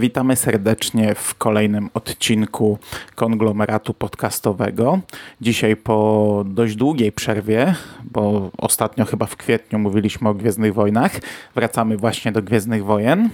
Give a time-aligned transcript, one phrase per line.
[0.00, 2.78] Witamy serdecznie w kolejnym odcinku
[3.14, 5.00] konglomeratu podcastowego.
[5.40, 11.12] Dzisiaj po dość długiej przerwie, bo ostatnio chyba w kwietniu mówiliśmy o Gwiezdnych Wojnach,
[11.54, 13.30] wracamy właśnie do Gwiezdnych Wojen.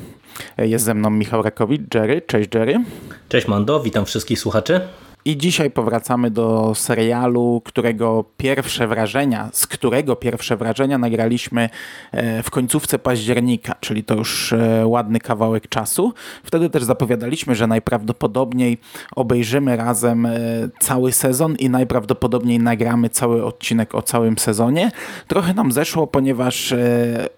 [0.59, 2.23] Jest ze mną Michał Rakowicz, Jerry.
[2.23, 2.85] Cześć Jerry.
[3.29, 4.81] Cześć Mando, witam wszystkich słuchaczy.
[5.27, 11.69] I dzisiaj powracamy do serialu, którego pierwsze wrażenia, z którego pierwsze wrażenia nagraliśmy
[12.13, 16.15] e, w końcówce października, czyli to już e, ładny kawałek czasu.
[16.43, 18.79] Wtedy też zapowiadaliśmy, że najprawdopodobniej
[19.17, 20.39] obejrzymy razem e,
[20.81, 24.91] cały sezon i najprawdopodobniej nagramy cały odcinek o całym sezonie.
[25.27, 26.75] Trochę nam zeszło, ponieważ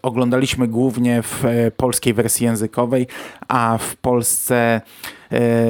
[0.02, 1.44] oglądaliśmy głównie w
[1.76, 3.06] polskiej wersji językowej,
[3.48, 4.80] a w Polsce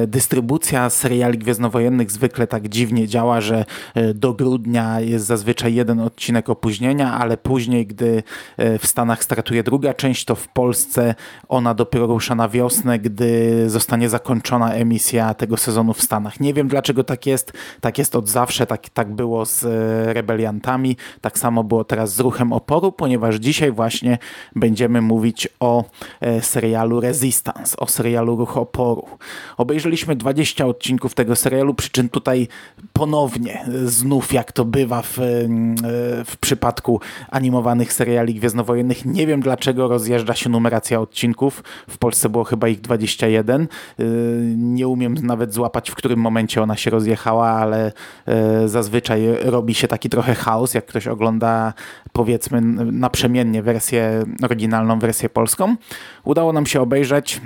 [0.07, 3.65] dystrybucja seriali gwiezdnowojennych zwykle tak dziwnie działa, że
[3.95, 8.23] e, do grudnia jest zazwyczaj jeden odcinek opóźnienia, ale później, gdy
[8.57, 11.15] e, w Stanach startuje druga część, to w Polsce
[11.49, 16.39] ona dopiero rusza na wiosnę, gdy zostanie zakończona emisja tego sezonu w Stanach.
[16.39, 19.63] Nie wiem dlaczego tak jest, tak jest od zawsze, tak, tak było z
[20.15, 24.17] rebeliantami, tak samo było teraz z ruchem oporu, ponieważ dzisiaj właśnie
[24.55, 25.83] będziemy mówić o
[26.41, 29.05] serialu Resistance, o serialu Ruch Oporu.
[29.59, 32.47] Obejrzeliśmy 20 odcinków tego serialu, przy czym tutaj
[32.93, 35.17] ponownie, znów jak to bywa w,
[36.25, 41.63] w przypadku animowanych seriali gwiezdnowojennych, nie wiem dlaczego rozjeżdża się numeracja odcinków.
[41.89, 43.61] W Polsce było chyba ich 21.
[43.61, 44.05] Y,
[44.57, 47.91] nie umiem nawet złapać, w którym momencie ona się rozjechała, ale
[48.65, 51.73] zazwyczaj robi się taki trochę chaos, jak ktoś ogląda
[52.13, 55.75] powiedzmy naprzemiennie wersję oryginalną, wersję polską.
[56.23, 57.41] Udało nam się obejrzeć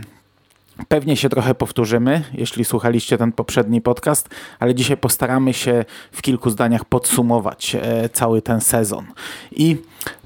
[0.88, 4.30] Pewnie się trochę powtórzymy, jeśli słuchaliście ten poprzedni podcast,
[4.60, 9.06] ale dzisiaj postaramy się w kilku zdaniach podsumować e, cały ten sezon.
[9.52, 9.78] I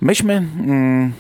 [0.01, 0.33] myśmy.
[0.33, 1.13] Mm,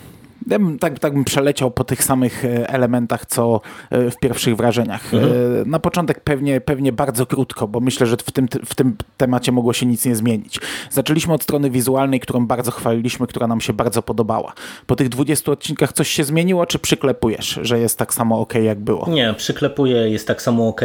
[0.49, 4.55] ja bym, tak, tak bym przeleciał po tych samych e, elementach, co e, w pierwszych
[4.55, 5.13] wrażeniach.
[5.13, 5.33] Mhm.
[5.33, 5.35] E,
[5.65, 9.73] na początek pewnie, pewnie bardzo krótko, bo myślę, że w tym, w tym temacie mogło
[9.73, 10.59] się nic nie zmienić.
[10.91, 14.53] Zaczęliśmy od strony wizualnej, którą bardzo chwaliliśmy, która nam się bardzo podobała.
[14.85, 18.79] Po tych 20 odcinkach coś się zmieniło, czy przyklepujesz, że jest tak samo ok, jak
[18.79, 19.09] było?
[19.09, 20.81] Nie, przyklepuję, jest tak samo ok,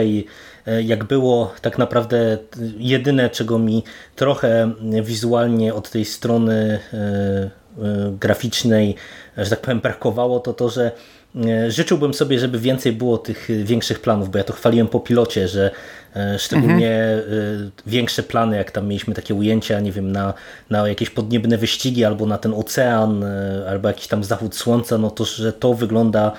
[0.85, 1.53] jak było.
[1.61, 2.39] Tak naprawdę
[2.79, 3.85] jedyne, czego mi
[4.17, 6.79] trochę wizualnie od tej strony
[8.21, 8.97] graficznej
[9.37, 10.93] że tak powiem, brakowało, to to, że
[11.47, 15.49] e, życzyłbym sobie, żeby więcej było tych większych planów, bo ja to chwaliłem po pilocie,
[15.49, 15.73] że e,
[16.39, 17.71] szczególnie mhm.
[17.87, 20.35] większe plany, jak tam mieliśmy takie ujęcia, nie wiem, na,
[20.71, 23.25] na jakieś podniebne wyścigi albo na ten ocean,
[23.69, 26.33] albo jakiś tam zachód słońca, no to, że to wygląda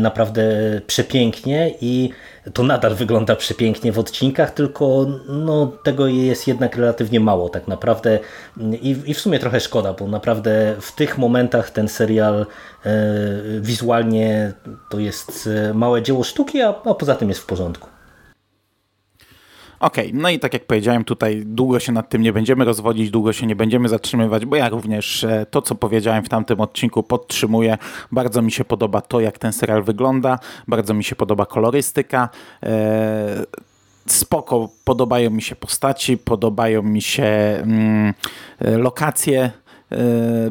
[0.00, 0.42] naprawdę
[0.86, 2.10] przepięknie i
[2.54, 8.18] to nadal wygląda przepięknie w odcinkach, tylko no, tego jest jednak relatywnie mało tak naprawdę
[8.82, 12.46] I, i w sumie trochę szkoda, bo naprawdę w tych momentach ten serial
[12.84, 12.90] e,
[13.60, 14.52] wizualnie
[14.90, 17.88] to jest e, małe dzieło sztuki, a, a poza tym jest w porządku.
[19.80, 23.10] Okej, okay, no i tak jak powiedziałem, tutaj długo się nad tym nie będziemy rozwodzić,
[23.10, 27.02] długo się nie będziemy zatrzymywać, bo ja również e, to, co powiedziałem w tamtym odcinku,
[27.02, 27.78] podtrzymuję.
[28.12, 30.38] Bardzo mi się podoba to, jak ten serial wygląda,
[30.68, 32.28] bardzo mi się podoba kolorystyka.
[32.62, 33.46] E,
[34.06, 37.24] spoko, podobają mi się postaci, podobają mi się
[37.62, 38.14] mm,
[38.58, 39.50] e, lokacje.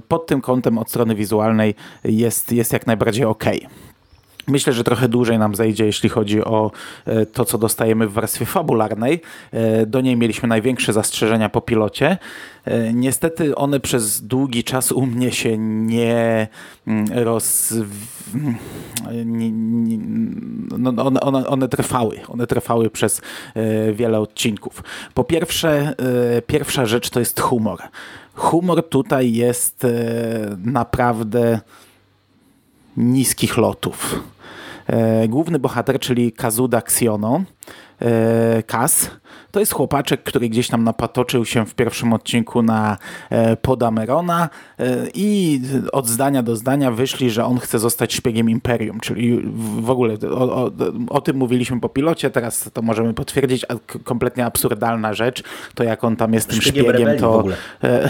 [0.08, 3.46] Pod tym kątem od strony wizualnej jest, jest jak najbardziej ok.
[4.50, 6.72] Myślę, że trochę dłużej nam zejdzie, jeśli chodzi o
[7.06, 9.22] e, to, co dostajemy w wersji fabularnej.
[9.52, 12.18] E, do niej mieliśmy największe zastrzeżenia po pilocie.
[12.66, 16.48] E, niestety one przez długi czas u mnie się nie
[16.88, 17.74] mm, roz...
[19.26, 19.52] Nie,
[20.78, 22.20] no one, one, one trwały.
[22.28, 23.22] One trwały przez
[23.94, 24.84] wiele odcinków.
[25.14, 25.96] Po pierwsze,
[26.48, 27.80] pierwsza rzecz to jest humor.
[28.34, 29.88] Humor tutaj jest
[30.64, 31.60] naprawdę
[32.98, 34.20] niskich lotów.
[34.90, 37.44] E, główny bohater, czyli Kazuda Xiono,
[38.66, 39.12] Kas.
[39.52, 42.98] To jest chłopaczek, który gdzieś tam napatoczył się w pierwszym odcinku na
[43.30, 44.50] e, Podamerona
[44.80, 45.62] e, i
[45.92, 49.42] od zdania do zdania wyszli, że on chce zostać szpiegiem Imperium, czyli
[49.80, 50.72] w ogóle o, o,
[51.10, 55.44] o tym mówiliśmy po pilocie, teraz to możemy potwierdzić, a kompletnie absurdalna rzecz,
[55.76, 57.44] to jak on tam jest tym Szpiegiem szpiegiem, to
[57.84, 58.10] e,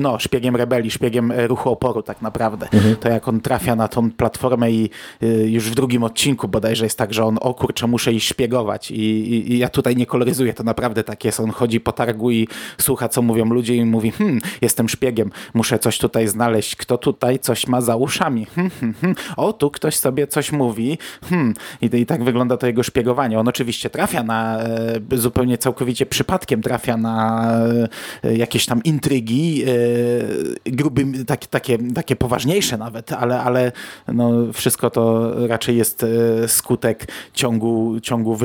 [0.00, 2.68] no, szpiegiem rebelii, szpiegiem e, ruchu oporu tak naprawdę.
[3.00, 4.90] To jak on trafia na tą platformę i
[5.44, 8.94] już w drugim odcinku bodajże jest tak, że on, o kurczę, muszę iść szpiegować I,
[8.94, 11.40] i, i ja tutaj nie koloryzuję, to naprawdę tak jest.
[11.40, 12.48] On chodzi po targu i
[12.78, 17.38] słucha, co mówią ludzie i mówi, hmm, jestem szpiegiem, muszę coś tutaj znaleźć, kto tutaj
[17.38, 18.46] coś ma za uszami.
[18.46, 19.16] Hmm, hmm, hmm.
[19.36, 20.98] O, tu ktoś sobie coś mówi.
[21.24, 21.54] Hmm.
[21.82, 23.38] I, I tak wygląda to jego szpiegowanie.
[23.40, 27.52] On oczywiście trafia na, e, zupełnie całkowicie przypadkiem trafia na
[28.24, 33.72] e, jakieś tam intrygi, e, gruby, tak, takie, takie poważniejsze nawet, ale, ale
[34.08, 36.06] no, wszystko to raczej jest
[36.46, 38.36] skutek ciągu, ciągu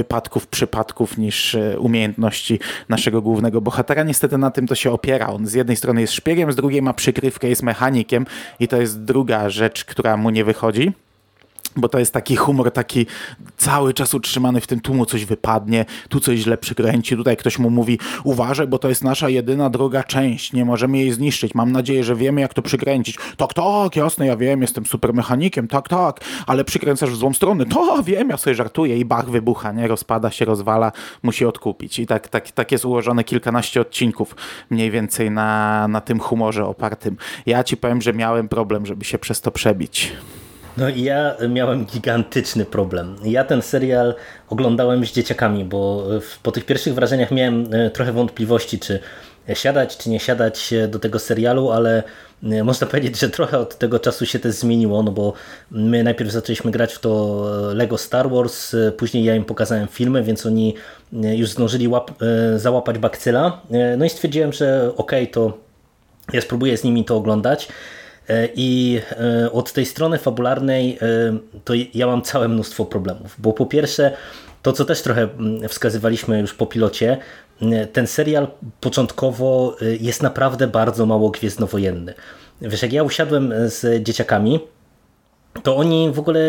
[0.48, 2.60] przypadków niż e, umiejętności
[2.90, 4.04] naszego głównego bohatera.
[4.04, 5.28] Niestety na tym to się opiera.
[5.28, 8.26] On z jednej strony jest szpiegiem, z drugiej ma przykrywkę, jest mechanikiem
[8.60, 10.92] i to jest druga rzecz, która mu nie wychodzi
[11.78, 13.06] bo to jest taki humor, taki
[13.58, 17.60] cały czas utrzymany w tym, tu mu coś wypadnie, tu coś źle przykręci, tutaj ktoś
[17.60, 21.72] mu mówi, uważaj, bo to jest nasza jedyna droga część, nie możemy jej zniszczyć, mam
[21.72, 23.18] nadzieję, że wiemy, jak to przykręcić.
[23.38, 27.66] Tak, tak, jasne, ja wiem, jestem super mechanikiem, tak, tak, ale przykręcasz w złą stronę,
[27.66, 30.92] to wiem, ja sobie żartuję i bach, wybucha, nie, rozpada się, rozwala,
[31.24, 32.00] musi odkupić.
[32.00, 34.36] I tak, tak, tak jest ułożone kilkanaście odcinków
[34.70, 37.18] mniej więcej na, na tym humorze opartym.
[37.46, 40.14] Ja ci powiem, że miałem problem, żeby się przez to przebić.
[40.78, 43.16] No i ja miałem gigantyczny problem.
[43.24, 44.16] Ja ten serial
[44.50, 49.00] oglądałem z dzieciakami, bo w- po tych pierwszych wrażeniach miałem e, trochę wątpliwości, czy
[49.54, 52.04] siadać, czy nie siadać do tego serialu, ale
[52.44, 55.34] e, można powiedzieć, że trochę od tego czasu się też zmieniło, no bo
[55.72, 57.44] my najpierw zaczęliśmy grać w to
[57.74, 60.76] Lego Star Wars, e, później ja im pokazałem filmy, więc oni
[61.24, 63.62] e, już zdążyli łap, e, załapać bakcyla.
[63.72, 65.58] E, No i stwierdziłem, że okej, to
[66.34, 67.68] ja spróbuję z nimi to oglądać.
[68.30, 73.54] E, I e, od tej strony fabularnej e, to ja mam całe mnóstwo problemów, bo
[73.54, 74.12] po pierwsze
[74.62, 77.18] to, co też trochę mm, wskazywaliśmy już po pilocie,
[77.62, 78.48] mm, ten serial
[78.82, 82.14] początkowo e, jest naprawdę bardzo mało gwiezdnowojenny.
[82.62, 84.60] Wiesz, jak ja usiadłem z dzieciakami,
[85.64, 86.40] to oni w ogóle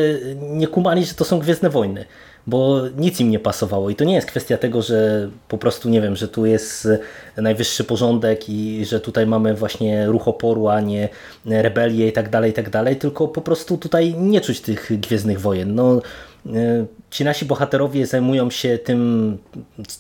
[0.41, 2.05] nie kumali, że to są Gwiezdne Wojny,
[2.47, 3.91] bo nic im nie pasowało.
[3.91, 6.89] I to nie jest kwestia tego, że po prostu, nie wiem, że tu jest
[7.37, 11.09] najwyższy porządek i że tutaj mamy właśnie ruch oporu, a nie
[11.47, 15.41] rebelię i tak dalej, i tak dalej, tylko po prostu tutaj nie czuć tych Gwiezdnych
[15.41, 15.75] Wojen.
[15.75, 16.03] No,
[16.47, 19.39] e, ci nasi bohaterowie zajmują się tym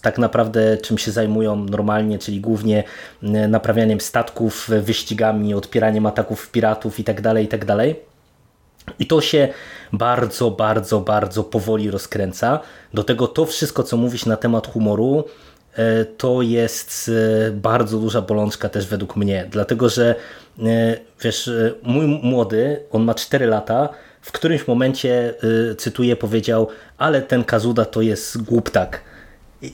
[0.03, 2.85] tak naprawdę, czym się zajmują normalnie, czyli głównie
[3.23, 7.49] e, naprawianiem statków, wyścigami, odpieraniem ataków piratów i tak dalej,
[8.99, 9.49] i to się
[9.93, 12.61] bardzo, bardzo, bardzo powoli rozkręca.
[12.95, 15.25] Do tego to wszystko, co mówisz na temat humoru,
[15.75, 17.11] e, to jest
[17.47, 19.47] e, bardzo duża bolączka też według mnie.
[19.51, 20.15] Dlatego, że
[20.59, 21.51] e, wiesz,
[21.83, 23.89] mój młody, on ma 4 lata,
[24.21, 25.35] w którymś momencie,
[25.79, 29.01] cytuję, powiedział, ale ten Kazuda to jest głuptak.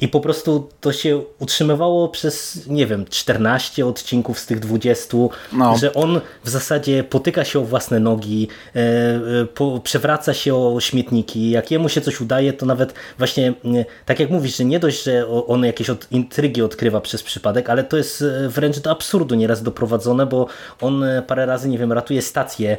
[0.01, 5.17] I po prostu to się utrzymywało przez, nie wiem, 14 odcinków z tych 20,
[5.53, 5.79] No.
[5.79, 11.51] że on w zasadzie potyka się o własne nogi, e, e, przewraca się o śmietniki.
[11.51, 15.05] Jak jemu się coś udaje, to nawet właśnie, e, tak jak mówisz, że nie dość,
[15.05, 19.63] że on jakieś od, intrygi odkrywa przez przypadek, ale to jest wręcz do absurdu nieraz
[19.63, 20.47] doprowadzone, bo
[20.81, 22.77] on parę razy, nie wiem, ratuje stację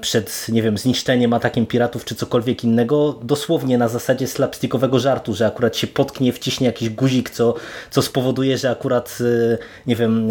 [0.00, 5.46] przed, nie wiem, zniszczeniem, atakiem piratów czy cokolwiek innego, dosłownie na zasadzie slapstickowego żartu, że
[5.46, 7.54] akurat się potknie, wciśnie jakiś guzik, co,
[7.90, 9.18] co spowoduje, że akurat,
[9.54, 10.28] e, nie wiem,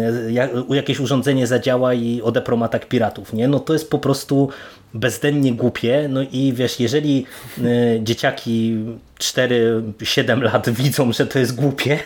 [0.68, 3.48] u- jakieś urządzenie zadziała i odeprą atak piratów, nie?
[3.48, 4.48] No to jest po prostu
[4.94, 7.26] bezdennie głupie, no i wiesz, jeżeli
[7.58, 7.64] e,
[8.02, 8.76] dzieciaki
[9.18, 11.98] 4-7 lat widzą, że to jest głupie,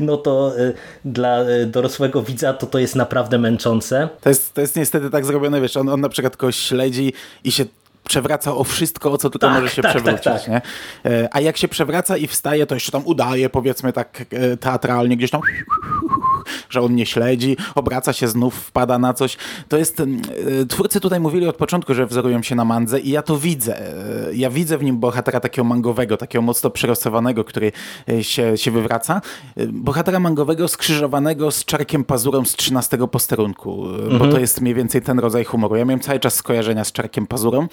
[0.00, 0.52] no to
[1.04, 4.08] dla dorosłego widza to to jest naprawdę męczące.
[4.20, 7.12] To jest, to jest niestety tak zrobione, wiesz, on, on na przykład kogoś śledzi
[7.44, 7.64] i się
[8.08, 10.24] przewraca o wszystko, o co tylko Tak, może się tak, przewrócić.
[10.24, 10.48] tak, tak.
[10.48, 10.62] Nie?
[11.12, 15.16] E, A jak się przewraca i wstaje, to jeszcze tam udaje, powiedzmy tak e, teatralnie,
[15.16, 15.40] gdzieś tam
[16.70, 19.36] że on nie śledzi, obraca się znów, wpada na coś.
[19.68, 20.22] To jest, em,
[20.62, 23.78] e, twórcy tutaj mówili od początku, że wzorują się na mandze i ja to widzę.
[23.80, 27.72] E, Ja widzę w nim bohatera takiego mangowego, takiego mocno przerosowanego, który
[28.08, 29.20] e, się, się wywraca.
[29.72, 35.02] Bohatera mangowego skrzyżowanego z czarkiem pazurą z 13 posterunku, e, bo to jest mniej więcej
[35.02, 35.76] ten rodzaj humoru.
[35.76, 37.68] Ja miałem cały czas skojarzenia z czarkiem pazurą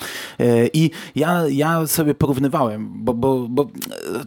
[0.74, 3.68] i ja, ja sobie porównywałem, bo, bo, bo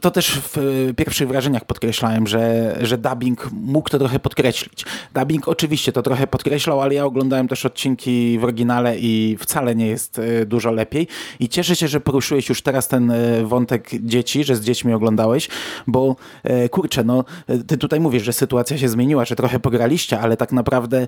[0.00, 0.58] to też w
[0.96, 4.84] pierwszych wrażeniach podkreślałem, że, że dubbing mógł to trochę podkreślić.
[5.14, 9.86] Dubbing oczywiście to trochę podkreślał, ale ja oglądałem też odcinki w oryginale i wcale nie
[9.86, 11.08] jest e, dużo lepiej
[11.40, 15.48] i cieszę się, że poruszyłeś już teraz ten e, wątek dzieci, że z dziećmi oglądałeś,
[15.86, 17.24] bo e, kurczę, no
[17.66, 21.06] ty tutaj mówisz, że sytuacja się zmieniła, że trochę pograliście, ale tak naprawdę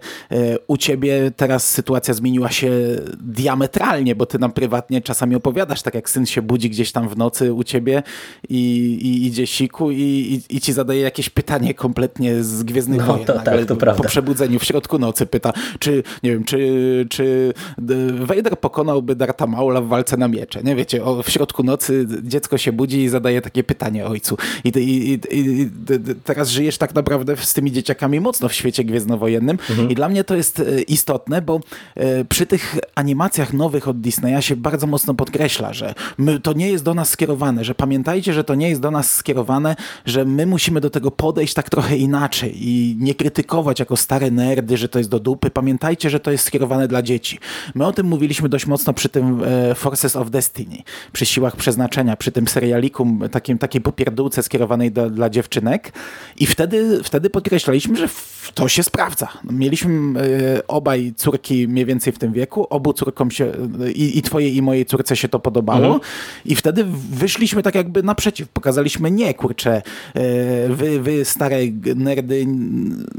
[0.67, 2.71] u ciebie teraz sytuacja zmieniła się
[3.21, 7.17] diametralnie, bo ty nam prywatnie czasami opowiadasz, tak jak syn się budzi gdzieś tam w
[7.17, 8.03] nocy u ciebie
[8.49, 8.59] i,
[9.03, 10.01] i idzie siku i,
[10.51, 13.26] i, i ci zadaje jakieś pytanie kompletnie z Gwiezdnych no, Wojen.
[13.27, 14.03] To, tak, to prawda.
[14.03, 17.53] Po przebudzeniu w środku nocy pyta, czy nie wiem, czy, czy
[18.21, 20.63] Vader pokonałby Darta Maula w walce na miecze.
[20.63, 24.37] Nie wiecie, o, w środku nocy dziecko się budzi i zadaje takie pytanie ojcu.
[24.65, 25.71] I, i, i, i
[26.25, 29.91] teraz żyjesz tak naprawdę z tymi dzieciakami mocno w świecie gwiezdnowojennym mhm.
[29.91, 31.61] i dla mnie to jest e, istotne, bo
[31.95, 36.71] e, przy tych animacjach nowych od Disneya się bardzo mocno podkreśla, że my, to nie
[36.71, 40.47] jest do nas skierowane, że pamiętajcie, że to nie jest do nas skierowane, że my
[40.47, 44.99] musimy do tego podejść tak trochę inaczej i nie krytykować jako stare nerdy, że to
[44.99, 45.51] jest do dupy.
[45.51, 47.39] Pamiętajcie, że to jest skierowane dla dzieci.
[47.75, 50.83] My o tym mówiliśmy dość mocno przy tym e, Forces of Destiny,
[51.13, 55.93] przy siłach przeznaczenia, przy tym serialiku, takim, takiej popierdółce skierowanej do, dla dziewczynek
[56.37, 58.09] i wtedy, wtedy podkreślaliśmy, że
[58.55, 59.29] to się sprawdza.
[59.51, 63.53] Mieliśmy e, obaj córki mniej więcej w tym wieku, obu córkom się
[63.95, 66.01] i, i twojej i mojej córce się to podobało mhm.
[66.45, 69.83] i wtedy wyszliśmy tak jakby naprzeciw, pokazaliśmy nie, kurczę,
[70.15, 70.23] e,
[70.69, 71.59] wy, wy stare
[71.97, 72.47] nerdy,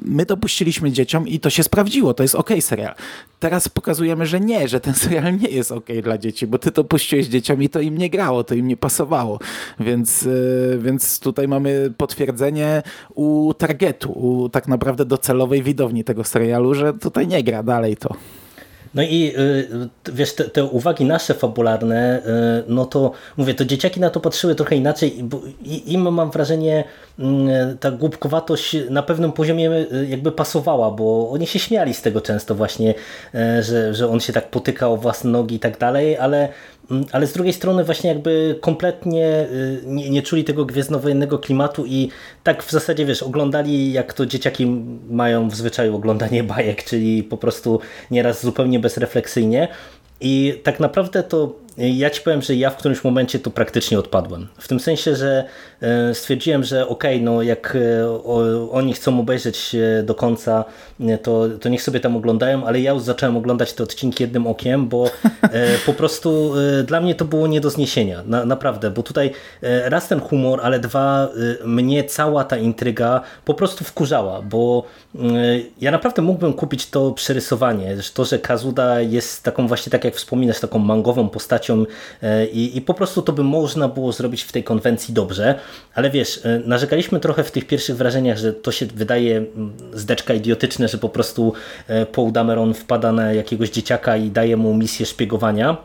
[0.05, 2.95] my to puściliśmy dzieciom i to się sprawdziło, to jest ok serial.
[3.39, 6.83] Teraz pokazujemy, że nie, że ten serial nie jest ok dla dzieci, bo ty to
[6.83, 9.39] puściłeś dzieciom i to im nie grało, to im nie pasowało.
[9.79, 10.27] Więc,
[10.73, 12.83] e, więc tutaj mamy potwierdzenie
[13.15, 18.15] u targetu, u tak naprawdę docelowej widowni tego serialu, że tutaj nie gra dalej to.
[18.97, 23.99] No i y, wiesz, te, te, uwagi nasze fabularne, y, no to mówię, to dzieciaki
[23.99, 25.41] na to patrzyły trochę inaczej, bo
[25.85, 26.83] im mam wrażenie,
[27.19, 32.21] mm, ta głupkowatość na pewnym poziomie y, jakby pasowała, bo oni się śmiali z tego
[32.21, 32.93] często właśnie,
[33.61, 36.49] że, że on się tak potyka o własne nogi i tak dalej, ale
[37.11, 42.09] ale z drugiej strony właśnie jakby kompletnie y, nie, nie, czuli tego gwiezdnowojennego klimatu i
[42.43, 44.67] tak w zasadzie wiesz, oglądali jak to dzieciaki
[45.09, 47.79] mają w zwyczaju oglądanie bajek, czyli po prostu
[48.11, 49.67] nieraz zupełnie bezrefleksyjnie.
[50.21, 54.47] I tak naprawdę to ja ci powiem, że ja w którymś momencie to praktycznie odpadłem.
[54.57, 55.43] W tym sensie, że
[55.81, 58.23] e, stwierdziłem, że okej, okay, no jak e,
[58.71, 60.65] oni chcą obejrzeć do końca,
[60.99, 64.47] e, to, to niech sobie tam oglądają, ale ja już zacząłem oglądać te odcinki jednym
[64.47, 65.09] okiem, bo
[65.85, 66.53] po prostu
[66.85, 68.23] dla mnie to było nie do zniesienia.
[68.25, 69.31] Na, naprawdę, bo tutaj
[69.85, 71.29] raz ten humor, ale dwa,
[71.65, 74.83] mnie cała ta intryga po prostu wkurzała, bo
[75.81, 80.59] ja naprawdę mógłbym kupić to przerysowanie, to, że Kazuda jest taką właśnie, tak jak wspominasz,
[80.59, 81.66] taką mangową postacią,
[82.23, 85.59] e, i, i po prostu to by można było zrobić w tej konwencji dobrze,
[85.95, 89.45] ale wiesz, e, narzekaliśmy trochę w tych pierwszych wrażeniach, że to się wydaje
[89.93, 91.53] zdeczka idiotyczne, że po prostu
[91.87, 95.77] e, Paul Dameron wpada na jakiegoś dzieciaka i daje mu misję szpiegowania,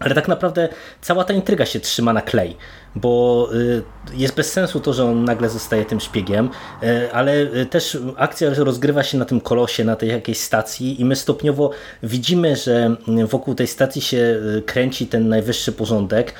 [0.00, 0.68] ale tak naprawdę
[1.00, 2.56] cała ta intryga się trzyma na klej,
[2.96, 3.82] bo y,
[4.12, 6.50] jest bez sensu to, że on nagle zostaje tym szpiegiem,
[6.82, 11.04] y, ale y, też akcja rozgrywa się na tym kolosie, na tej jakiejś stacji i
[11.04, 11.70] my stopniowo
[12.02, 16.34] widzimy, że wokół tej stacji się kręci ten najwyższy porządek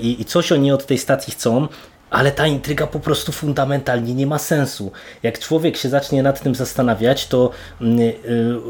[0.00, 1.68] i coś oni od tej stacji chcą,
[2.10, 4.92] ale ta intryga po prostu fundamentalnie nie ma sensu.
[5.22, 8.14] Jak człowiek się zacznie nad tym zastanawiać, to mm, y,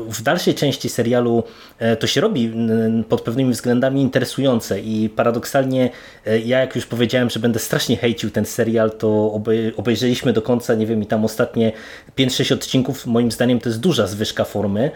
[0.09, 1.45] w dalszej części serialu
[1.79, 5.91] e, to się robi mm, pod pewnymi względami interesujące i paradoksalnie
[6.27, 9.41] e, ja jak już powiedziałem, że będę strasznie hejcił ten serial, to
[9.77, 11.73] obejrzeliśmy do końca, nie wiem, i tam ostatnie
[12.19, 14.91] 5-6 odcinków, moim zdaniem to jest duża zwyżka formy,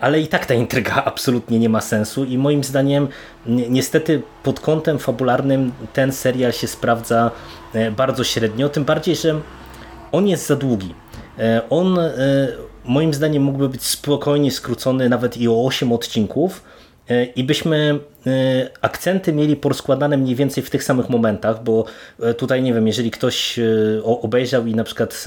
[0.00, 3.08] ale i tak ta intryga absolutnie nie ma sensu i moim zdaniem
[3.46, 7.30] niestety pod kątem fabularnym ten serial się sprawdza
[7.74, 9.40] e, bardzo średnio, tym bardziej, że
[10.12, 10.94] on jest za długi.
[11.38, 11.98] E, on
[12.84, 16.64] moim zdaniem mógłby być spokojnie skrócony nawet i o 8 odcinków
[17.36, 17.98] i byśmy
[18.80, 21.84] akcenty mieli porozkładane mniej więcej w tych samych momentach, bo
[22.36, 23.60] tutaj nie wiem, jeżeli ktoś
[24.04, 25.24] obejrzał i na przykład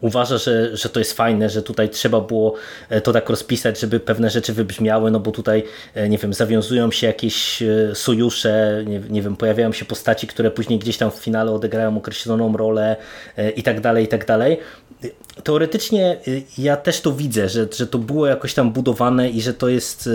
[0.00, 2.54] uważa, że, że to jest fajne, że tutaj trzeba było
[2.88, 6.90] e, to tak rozpisać, żeby pewne rzeczy wybrzmiały, no bo tutaj, e, nie wiem, zawiązują
[6.90, 11.14] się jakieś e, sojusze, nie, nie wiem, pojawiają się postaci, które później gdzieś tam w
[11.14, 12.96] finale odegrają określoną rolę
[13.56, 14.58] i tak dalej, i tak dalej.
[15.44, 16.16] Teoretycznie
[16.58, 20.08] ja też to widzę, że, że to było jakoś tam budowane i że to jest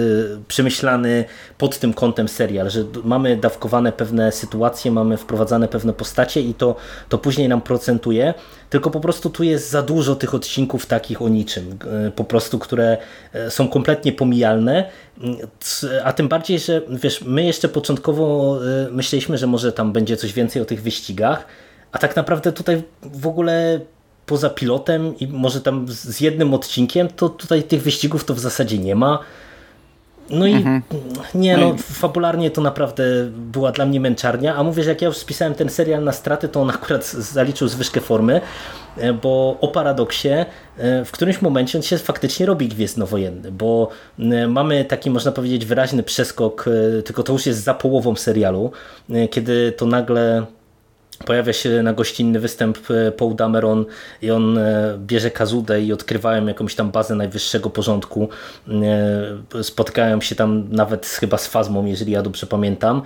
[0.48, 1.26] przemyślany
[1.58, 6.76] pod tym kątem serial, że mamy dawkowane pewne sytuacje, mamy wprowadzane pewne postacie i to,
[7.10, 8.34] to później nam procentuje,
[8.70, 11.78] tylko po prostu tu jest za dużo tych odcinków takich o niczym,
[12.08, 12.98] e, po prostu, które
[13.50, 14.90] są kompletnie pomijalne,
[16.04, 18.60] a tym bardziej, że wiesz, my jeszcze początkowo
[18.92, 21.46] myśleliśmy, że może tam będzie coś więcej o tych wyścigach,
[21.92, 23.80] a tak naprawdę tutaj w ogóle
[24.26, 28.78] poza pilotem i może tam z jednym odcinkiem, to tutaj tych wyścigów to w zasadzie
[28.78, 29.20] nie ma.
[30.30, 30.82] No i mhm.
[31.36, 35.18] nie, no fabularnie to naprawdę była dla mnie męczarnia, a mówię, że jak ja już
[35.18, 38.42] spisałem ten serial na straty, to on akurat zaliczył zwyżkę formy,
[38.98, 40.46] e, bo o paradoksie e,
[41.06, 43.90] w którymś momencie on się faktycznie robi gwiezdnowojenny, bo
[44.20, 46.66] e, mamy taki, można powiedzieć, wyraźny przeskok,
[47.06, 48.72] tylko to już jest za połową serialu,
[49.32, 50.46] kiedy to nagle
[51.26, 53.86] pojawia się na gościnny występ e, Paul Dameron
[54.22, 58.30] i on e, bierze kazudę i odkrywają jakąś tam bazę najwyższego porządku.
[59.54, 63.02] E, spotkają się tam nawet chyba z Fazmą, jeżeli ja dobrze pamiętam.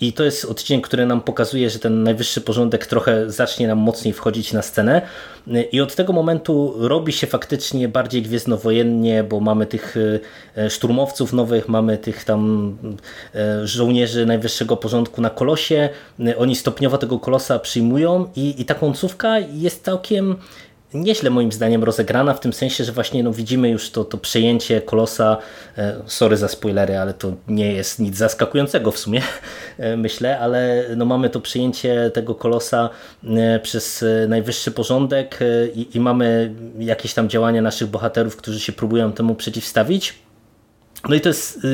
[0.00, 4.14] I to jest odcinek, który nam pokazuje, że ten najwyższy porządek trochę zacznie nam mocniej
[4.14, 5.02] wchodzić na scenę.
[5.72, 9.96] I od tego momentu robi się faktycznie bardziej gwiezdnowojennie, bo mamy tych
[10.68, 12.76] szturmowców nowych, mamy tych tam
[13.64, 15.88] żołnierzy najwyższego porządku na kolosie.
[16.38, 20.36] Oni stopniowo tego kolosa przyjmują i, i ta końcówka jest całkiem
[20.94, 24.80] nieźle moim zdaniem rozegrana, w tym sensie, że właśnie no, widzimy już to, to przejęcie
[24.80, 25.36] kolosa,
[25.78, 29.22] e, sorry za spoilery, ale to nie jest nic zaskakującego w sumie,
[29.78, 32.90] e, myślę, ale no, mamy to przejęcie tego kolosa
[33.24, 35.38] e, przez najwyższy porządek
[35.74, 40.14] i, i mamy jakieś tam działania naszych bohaterów, którzy się próbują temu przeciwstawić.
[41.08, 41.66] No i to jest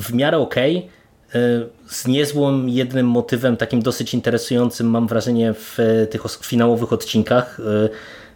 [0.00, 0.76] w miarę okej.
[0.78, 1.04] Okay
[1.86, 5.78] z niezłym jednym motywem, takim dosyć interesującym, mam wrażenie, w
[6.10, 7.88] tych finałowych odcinkach e,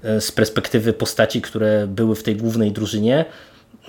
[0.02, 3.24] z perspektywy postaci, które były w tej głównej drużynie,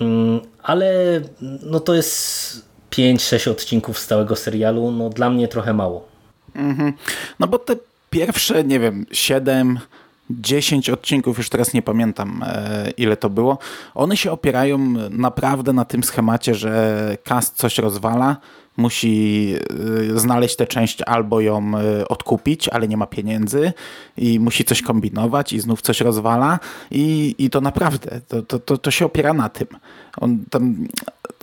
[0.00, 1.20] mm, ale
[1.62, 6.08] no to jest 5-6 odcinków stałego serialu, no dla mnie trochę mało.
[6.54, 6.92] Mhm.
[7.38, 7.76] No bo te
[8.10, 9.78] pierwsze, nie wiem, 7
[10.30, 13.58] 10 odcinków, już teraz nie pamiętam e, ile to było.
[13.94, 14.78] One się opierają
[15.10, 18.36] naprawdę na tym schemacie, że cast coś rozwala,
[18.80, 19.54] musi
[20.10, 23.72] y, znaleźć tę część albo ją y, odkupić, ale nie ma pieniędzy
[24.16, 26.58] i musi coś kombinować i znów coś rozwala
[26.90, 29.66] i, i to naprawdę, to, to, to, się opiera na tym.
[30.20, 30.86] On tam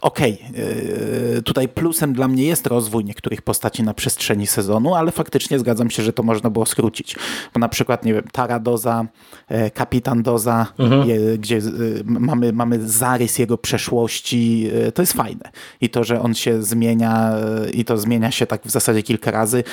[0.02, 5.60] okej, okay, tutaj plusem dla mnie jest rozwój niektórych postaci na przestrzeni sezonu, ale faktycznie
[5.60, 7.16] zgadzam się, że to można było skrócić.
[7.54, 9.06] Bo na przykład, nie wiem, Tara Doza,
[9.48, 11.08] e, Kapitan Doza, mhm.
[11.38, 11.62] gdzie e,
[12.06, 15.52] mamy, mamy zarys jego przeszłości, e, to jest fajne.
[15.82, 17.34] I to, że on się zmienia
[17.74, 19.64] i to zmienia się tak w zasadzie kilka razy.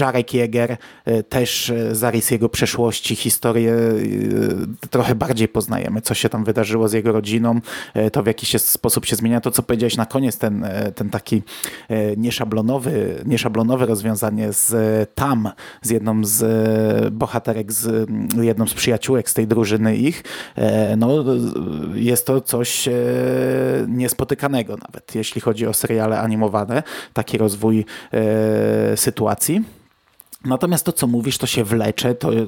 [0.00, 0.76] Jarek Jäger,
[1.28, 3.76] też zarys jego przeszłości, historię
[4.90, 7.60] trochę bardziej poznajemy, co się tam wydarzyło z jego rodziną,
[8.12, 11.42] to w jakiś sposób się zmienia to, co powiedziałeś na koniec, ten, e, ten taki
[11.88, 15.50] e, nieszablonowy, nieszablonowe rozwiązanie z e, tam,
[15.82, 18.08] z jedną z bohaterek, z
[18.42, 20.24] jedną z przyjaciółek z tej drużyny ich,
[20.96, 21.24] no
[21.94, 22.88] jest to coś
[23.88, 27.84] niespotykanego nawet, jeśli chodzi o seriale animowane, taki rozwój
[28.96, 29.79] sytuacji.
[30.44, 32.44] Natomiast to, co mówisz, to się wlecze, to, e,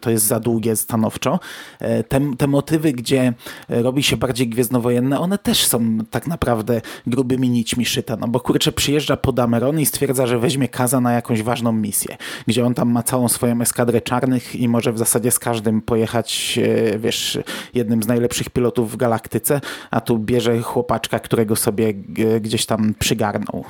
[0.00, 1.40] to jest za długie stanowczo.
[1.78, 3.32] E, te, te motywy, gdzie
[3.68, 8.72] robi się bardziej gwiezdnowojenne, one też są tak naprawdę grubymi nićmi szyte, no bo kurczę
[8.72, 12.90] przyjeżdża pod Dameron i stwierdza, że weźmie Kaza na jakąś ważną misję, gdzie on tam
[12.90, 17.38] ma całą swoją eskadrę czarnych i może w zasadzie z każdym pojechać, e, wiesz,
[17.74, 19.60] jednym z najlepszych pilotów w galaktyce,
[19.90, 21.94] a tu bierze chłopaczka, którego sobie
[22.40, 23.64] gdzieś tam przygarnął.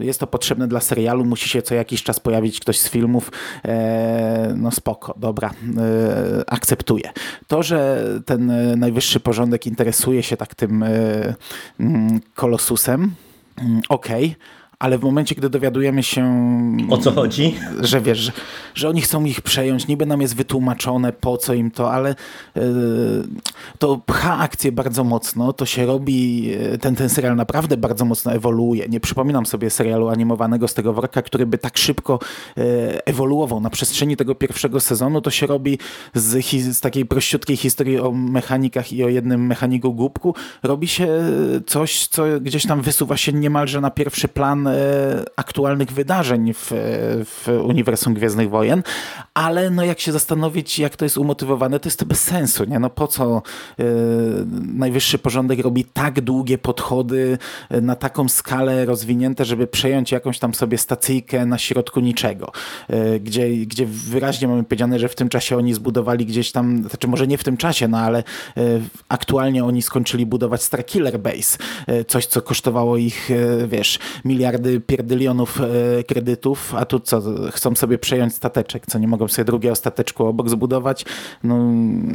[0.00, 3.32] Jest to potrzebne dla serialu, musi się co jakiś czas pojawić ktoś z filmów.
[3.64, 7.10] E, no spoko, dobra, e, akceptuję.
[7.46, 10.88] To, że ten najwyższy porządek interesuje się tak tym e,
[11.80, 13.14] mm, kolosusem,
[13.58, 14.24] mm, okej.
[14.24, 16.22] Okay ale w momencie, gdy dowiadujemy się...
[16.90, 17.54] O co chodzi?
[17.80, 18.32] Że wiesz, że,
[18.74, 22.14] że oni chcą ich przejąć, niby nam jest wytłumaczone, po co im to, ale
[22.54, 22.62] yy,
[23.78, 28.32] to pcha akcję bardzo mocno, to się robi, e, ten, ten serial naprawdę bardzo mocno
[28.32, 28.88] ewoluuje.
[28.88, 32.18] Nie przypominam sobie serialu animowanego z tego worka, który by tak szybko
[32.56, 32.64] yy,
[33.04, 35.78] ewoluował na przestrzeni tego pierwszego sezonu, to się robi
[36.14, 41.08] z, z takiej prościutkiej historii o mechanikach i o jednym mechaniku głupku, robi się
[41.66, 44.71] coś, co gdzieś tam wysuwa się niemalże na pierwszy plan
[45.36, 46.70] aktualnych wydarzeń w,
[47.24, 48.82] w uniwersum Gwiezdnych Wojen,
[49.34, 52.64] ale no jak się zastanowić, jak to jest umotywowane, to jest to bez sensu.
[52.64, 52.78] Nie?
[52.78, 53.42] No po co
[53.80, 53.84] y,
[54.74, 57.38] najwyższy porządek robi tak długie podchody
[57.70, 62.52] e, na taką skalę rozwinięte, żeby przejąć jakąś tam sobie stacyjkę na środku niczego,
[62.90, 67.08] y, gdzie, gdzie wyraźnie mamy powiedziane, że w tym czasie oni zbudowali gdzieś tam, znaczy
[67.08, 68.24] może nie w tym czasie, no ale
[68.58, 71.58] y, aktualnie oni skończyli budować Starkiller Base,
[72.08, 73.30] coś co kosztowało ich,
[73.66, 79.08] wiesz, miliardy miliardy pierdylionów e, kredytów, a tu co, chcą sobie przejąć stateczek, co nie
[79.08, 81.04] mogą sobie drugiego stateczku obok zbudować.
[81.44, 81.54] No,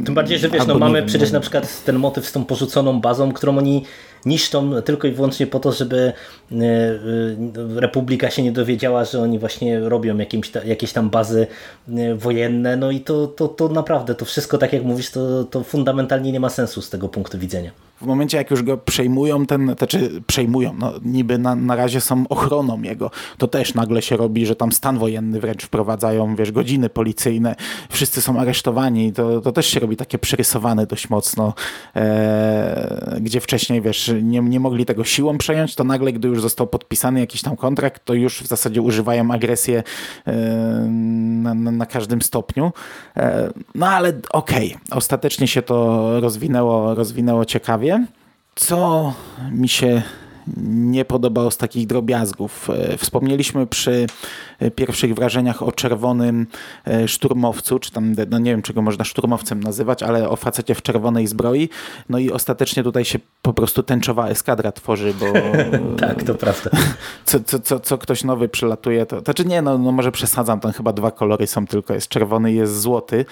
[0.04, 1.36] Tym bardziej, że wiesz, no mamy przecież no.
[1.36, 3.84] na przykład ten motyw z tą porzuconą bazą, którą oni
[4.26, 6.12] niszczą tylko i wyłącznie po to, żeby
[7.76, 11.46] Republika się nie dowiedziała, że oni właśnie robią jakimś jakieś tam bazy
[12.16, 16.32] wojenne, no i to, to, to naprawdę, to wszystko tak jak mówisz, to, to fundamentalnie
[16.32, 17.70] nie ma sensu z tego punktu widzenia.
[18.00, 22.24] W momencie jak już go przejmują, ten, znaczy przejmują, no niby na, na razie są
[22.28, 26.88] ochroną jego, to też nagle się robi, że tam stan wojenny wręcz wprowadzają, wiesz, godziny
[26.88, 27.54] policyjne,
[27.90, 31.54] wszyscy są aresztowani, to, to też się robi takie przerysowane dość mocno,
[31.96, 36.66] e, gdzie wcześniej, wiesz, nie, nie mogli tego siłą przejąć, to nagle, gdy już został
[36.66, 39.82] podpisany jakiś tam kontrakt, to już w zasadzie używają agresję
[40.26, 40.32] e,
[41.42, 42.72] na, na, na, każdym stopniu.
[43.16, 44.96] E, no ale okej, okay.
[44.96, 48.06] ostatecznie się to rozwinęło, rozwinęło ciekawie
[48.58, 49.12] co
[49.50, 50.02] mi się
[50.66, 52.70] nie podobało z takich drobiazgów.
[52.70, 54.06] E, wspomnieliśmy przy
[54.58, 56.46] e, pierwszych wrażeniach o czerwonym
[56.86, 60.82] e, szturmowcu, czy tam, no nie wiem, czego można szturmowcem nazywać, ale o facecie w
[60.82, 61.68] czerwonej zbroi.
[62.08, 65.26] No i ostatecznie tutaj się po prostu tęczowa eskadra tworzy, bo...
[66.06, 66.70] tak, to prawda.
[67.24, 69.20] Co, co, co, co ktoś nowy przylatuje, to...
[69.20, 72.80] Znaczy nie, no, no może przesadzam, tam chyba dwa kolory są tylko, jest czerwony jest
[72.80, 73.24] złoty,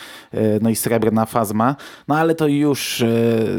[0.61, 1.77] no i srebrna fazma,
[2.09, 3.05] no ale to już,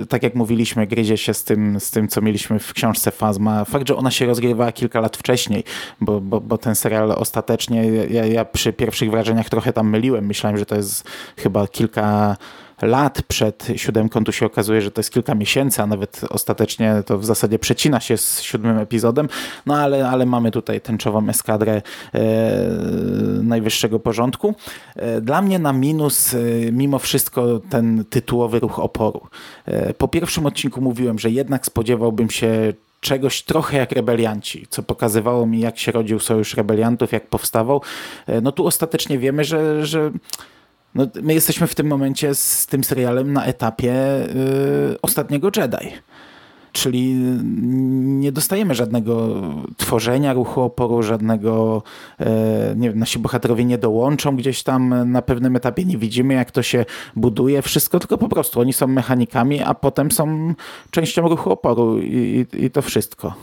[0.10, 3.66] tak jak mówiliśmy, gryzie się z tym, z tym co mieliśmy w książce Fazma, ma
[3.66, 5.64] fakt, że ona się rozgrywała kilka lat wcześniej,
[6.02, 10.26] bo, bo, bo ten serial ostatecznie, ja, ja przy pierwszych wrażeniach trochę tam myliłem.
[10.26, 11.04] Myślałem, że to jest
[11.38, 12.38] chyba kilka
[12.82, 17.18] lat przed siódemką, tu się okazuje, że to jest kilka miesięcy, a nawet ostatecznie to
[17.18, 19.30] w zasadzie przecina się z siódmym epizodem,
[19.66, 21.82] no ale, ale mamy tutaj tęczową eskadrę
[22.14, 22.22] e,
[23.44, 24.56] najwyższego porządku.
[24.96, 26.38] E, dla mnie na minus e,
[26.72, 29.22] mimo wszystko ten tytułowy ruch oporu.
[29.66, 35.46] E, po pierwszym odcinku mówiłem, że jednak spodziewałbym się czegoś trochę jak rebelianci, co pokazywało
[35.46, 37.82] mi, jak się rodził sojusz rebeliantów, jak powstawał.
[38.28, 40.12] E, no tu ostatecznie wiemy, że, że
[40.96, 43.94] no, my jesteśmy w tym momencie z tym serialem na etapie
[44.90, 45.94] yy, ostatniego Jedi
[46.78, 47.14] czyli
[48.20, 49.42] nie dostajemy żadnego
[49.78, 51.84] tworzenia ruchu oporu, żadnego,
[52.20, 56.52] e, nie wiem, nasi bohaterowie nie dołączą gdzieś tam na pewnym etapie, nie widzimy jak
[56.52, 56.86] to się
[57.16, 60.54] buduje, wszystko, tylko po prostu oni są mechanikami, a potem są
[60.92, 63.34] częścią ruchu oporu i, i, i to wszystko.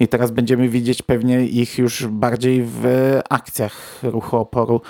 [0.00, 2.84] I teraz będziemy widzieć pewnie ich już bardziej w
[3.30, 4.80] akcjach ruchu oporu.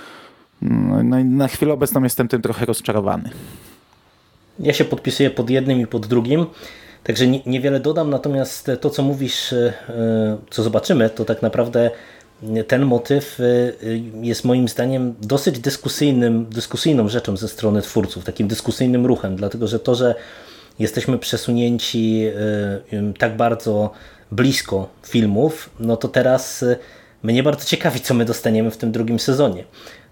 [1.05, 3.31] No i na chwilę obecną jestem tym trochę rozczarowany.
[4.59, 6.47] Ja się podpisuję pod jednym i pod drugim.
[7.05, 9.73] Także niewiele dodam, natomiast to, co mówisz, e,
[10.51, 11.90] co zobaczymy, to tak naprawdę
[12.67, 13.45] ten motyw e,
[14.23, 19.81] jest moim zdaniem dosyć dyskusyjnym, dyskusyjną rzeczą ze strony twórców, takim dyskusyjnym ruchem, dlatego że
[19.81, 20.14] to, że
[20.79, 22.25] jesteśmy przesunięci
[22.93, 23.90] e, tak bardzo
[24.33, 26.64] blisko filmów, no to teraz
[27.23, 29.64] mnie bardzo ciekawi, co my dostaniemy w tym drugim sezonie.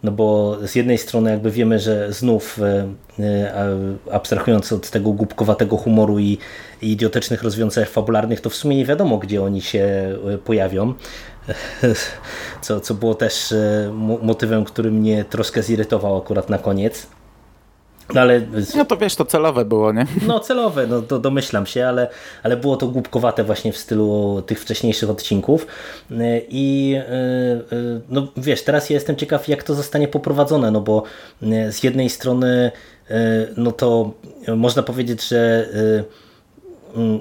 [0.03, 2.87] No bo z jednej strony jakby wiemy, że znów e,
[3.21, 3.77] e,
[4.11, 6.39] abstrahując od tego głupkowatego humoru i,
[6.83, 10.95] i idiotycznych rozwiązań fabularnych, to w sumie nie wiadomo, gdzie oni się e, pojawią.
[12.63, 13.55] Co, co było też
[14.23, 17.07] motywem, który mnie troszkę zirytował akurat na koniec.
[18.15, 18.41] No, ale...
[18.77, 20.07] no to wiesz, to celowe było, nie?
[20.27, 22.09] No celowe, no to domyślam się, ale,
[22.43, 25.67] ale było to głupkowate właśnie w stylu tych wcześniejszych odcinków
[26.49, 27.61] i e, e,
[28.09, 31.03] no wiesz, teraz ja jestem ciekaw jak to zostanie poprowadzone, no bo
[31.71, 32.71] z jednej strony
[33.57, 34.13] no to
[34.57, 35.69] można powiedzieć, że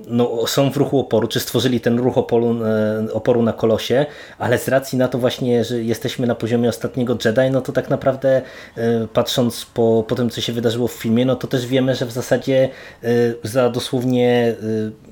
[0.07, 4.05] no, są w ruchu oporu, czy stworzyli ten ruch oporu, e, oporu na kolosie,
[4.37, 7.89] ale z racji na to właśnie, że jesteśmy na poziomie ostatniego Jedi, no to tak
[7.89, 8.41] naprawdę
[8.77, 12.05] e, patrząc po, po tym, co się wydarzyło w filmie, no to też wiemy, że
[12.05, 12.69] w zasadzie
[13.03, 13.07] e,
[13.43, 14.55] za dosłownie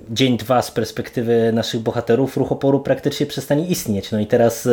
[0.10, 4.12] dzień, dwa z perspektywy naszych bohaterów ruch oporu praktycznie przestanie istnieć.
[4.12, 4.69] No i teraz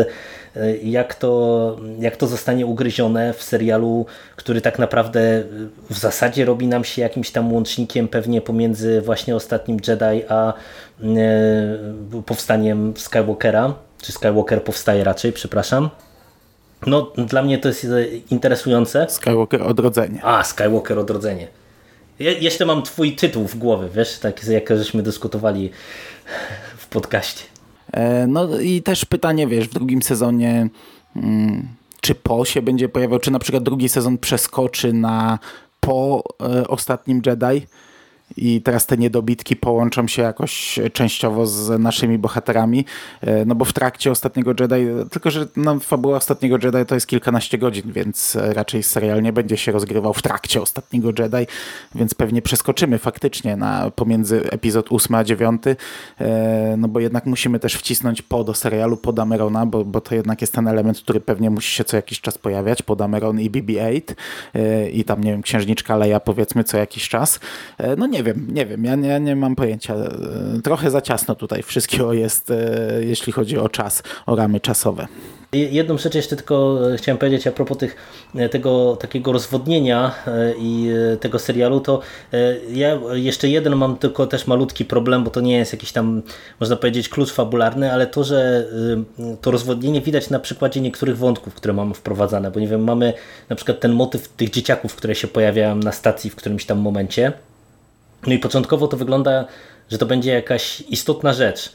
[0.83, 5.43] jak to, jak to zostanie ugryzione w serialu, który tak naprawdę
[5.91, 10.53] w zasadzie robi nam się jakimś tam łącznikiem pewnie pomiędzy właśnie ostatnim Jedi a
[11.03, 15.91] e, powstaniem Skywalkera, czy Skywalker powstaje raczej, przepraszam.
[16.87, 17.87] No, dla mnie to jest
[18.31, 19.07] interesujące.
[19.09, 20.21] Skywalker Odrodzenie.
[20.23, 21.49] A, Skywalker Odrodzenie.
[22.19, 25.71] Ja, jeszcze mam twój tytuł w głowie, wiesz, tak jak żeśmy dyskutowali
[26.77, 27.45] w podcaście.
[27.93, 30.69] E, no i też pytanie, wiesz, w drugim sezonie
[31.17, 31.69] mm,
[32.01, 35.39] czy po się będzie pojawiał, czy na przykład drugi sezon przeskoczy na
[35.81, 37.67] po e, ostatnim Jedi,
[38.37, 42.85] i teraz te niedobitki połączą się jakoś częściowo z naszymi bohaterami,
[43.21, 47.07] e, no bo w trakcie ostatniego Jedi, tylko że no, fabuła ostatniego Jedi to jest
[47.07, 51.53] kilkanaście godzin, więc raczej serial nie będzie się rozgrywał w trakcie ostatniego Jedi,
[51.95, 55.63] więc pewnie przeskoczymy faktycznie na pomiędzy epizod 8 a 9,
[56.21, 60.15] e, no bo jednak musimy też wcisnąć po do serialu po Damerona, bo, bo to
[60.15, 63.51] jednak jest ten element, który pewnie musi się co jakiś czas pojawiać, po Dameron i
[63.51, 64.03] BB-8
[64.55, 67.41] e, i tam, nie wiem, księżniczka Leia powiedzmy co jakiś czas.
[67.97, 69.95] No nie nie wiem, nie wiem, ja nie, ja nie mam pojęcia.
[69.95, 70.11] E,
[70.65, 72.57] trochę za ciasno tutaj wszystkiego jest, e,
[73.01, 75.07] jeśli chodzi o czas, o ramy czasowe.
[75.53, 77.97] Jedną rzecz jeszcze tylko e, chciałem powiedzieć a propos tych,
[78.51, 80.15] tego takiego rozwodnienia
[80.59, 82.01] i tego serialu, to
[82.73, 86.23] ja jeszcze jeden mam tylko też malutki problem, bo to nie jest jakiś tam,
[86.61, 88.67] można powiedzieć, klucz fabularny, ale to, że
[89.41, 93.13] to rozwodnienie widać na przykładzie niektórych wątków, które mamy wprowadzane, bo nie wiem, mamy
[93.49, 97.33] na przykład ten motyw tych dzieciaków, które się pojawiają na stacji w którymś tam momencie,
[98.27, 99.45] no i początkowo to wygląda,
[99.91, 101.73] że to będzie jakaś istotna rzecz.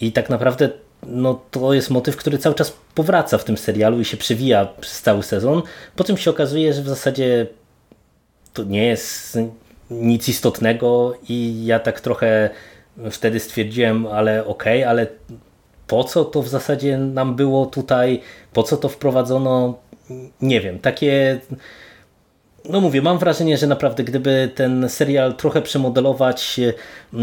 [0.00, 0.70] I tak naprawdę
[1.06, 5.02] no, to jest motyw, który cały czas powraca w tym serialu i się przewija przez
[5.02, 5.62] cały sezon.
[5.96, 7.46] Po czym się okazuje, że w zasadzie
[8.52, 9.38] to nie jest
[9.90, 12.50] nic istotnego i ja tak trochę
[13.10, 15.06] wtedy stwierdziłem, ale okej, okay, ale
[15.86, 18.20] po co to w zasadzie nam było tutaj,
[18.52, 19.78] po co to wprowadzono,
[20.40, 21.40] nie wiem, takie
[22.68, 26.60] no mówię, mam wrażenie, że naprawdę gdyby ten serial trochę przemodelować,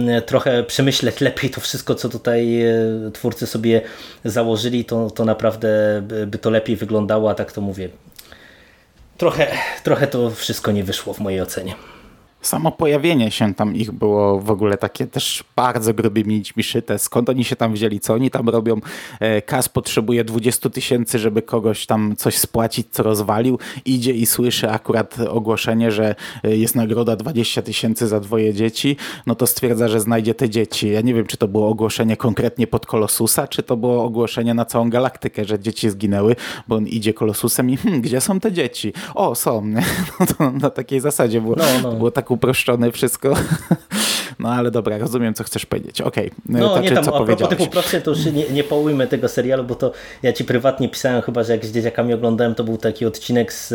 [0.07, 2.73] e, trochę przemyśleć lepiej to wszystko, co tutaj e,
[3.13, 3.81] twórcy sobie
[4.25, 7.89] założyli, to, to naprawdę by to lepiej wyglądało, a tak to mówię.
[9.17, 9.47] Trochę,
[9.83, 11.75] trochę to wszystko nie wyszło w mojej ocenie.
[12.41, 16.99] Samo pojawienie się tam ich było w ogóle takie też bardzo grubymi nićmi szyte.
[16.99, 17.99] Skąd oni się tam wzięli?
[17.99, 18.79] Co oni tam robią?
[19.19, 23.59] E, Kas potrzebuje 20 tysięcy, żeby kogoś tam coś spłacić, co rozwalił.
[23.85, 28.95] Idzie i słyszy akurat ogłoszenie, że e, jest nagroda 20 tysięcy za dwoje dzieci.
[29.25, 30.89] No to stwierdza, że znajdzie te dzieci.
[30.89, 34.65] Ja nie wiem, czy to było ogłoszenie konkretnie pod Kolosusa, czy to było ogłoszenie na
[34.65, 36.35] całą galaktykę, że dzieci zginęły,
[36.67, 38.93] bo on idzie Kolosusem i hm, gdzie są te dzieci?
[39.15, 39.59] O, są.
[40.19, 41.91] No to na takiej zasadzie było, no, no.
[41.91, 43.33] było tak uproszczone wszystko.
[44.39, 46.01] No ale dobra, rozumiem, co chcesz powiedzieć.
[46.01, 46.39] Okej, okay.
[46.45, 49.27] no, no nie tam, co a propos tych uproszczeń, to już nie, nie połujmy tego
[49.27, 49.91] serialu, bo to
[50.23, 53.73] ja ci prywatnie pisałem chyba, że jak z dzieciakami oglądałem, to był taki odcinek z